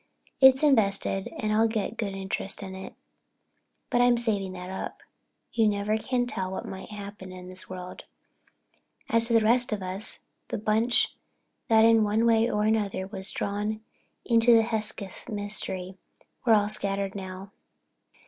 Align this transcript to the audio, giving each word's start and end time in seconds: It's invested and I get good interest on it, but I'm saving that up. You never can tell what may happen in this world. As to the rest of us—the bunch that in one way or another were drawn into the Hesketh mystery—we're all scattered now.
It's 0.39 0.63
invested 0.63 1.27
and 1.37 1.53
I 1.53 1.67
get 1.67 1.95
good 1.95 2.13
interest 2.15 2.63
on 2.63 2.73
it, 2.73 2.95
but 3.91 4.01
I'm 4.01 4.17
saving 4.17 4.51
that 4.53 4.71
up. 4.71 5.03
You 5.53 5.67
never 5.67 5.95
can 5.99 6.25
tell 6.25 6.49
what 6.49 6.65
may 6.65 6.87
happen 6.87 7.31
in 7.31 7.47
this 7.49 7.69
world. 7.69 8.05
As 9.09 9.27
to 9.27 9.33
the 9.33 9.45
rest 9.45 9.71
of 9.71 9.83
us—the 9.83 10.57
bunch 10.57 11.15
that 11.67 11.85
in 11.85 12.03
one 12.03 12.25
way 12.25 12.49
or 12.49 12.63
another 12.63 13.05
were 13.05 13.21
drawn 13.31 13.81
into 14.25 14.55
the 14.55 14.63
Hesketh 14.63 15.29
mystery—we're 15.29 16.53
all 16.55 16.67
scattered 16.67 17.13
now. 17.13 17.51